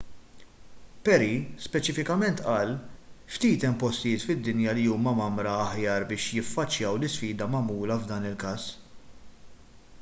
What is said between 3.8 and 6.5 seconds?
postijiet fid-dinja li huma mgħammra aħjar biex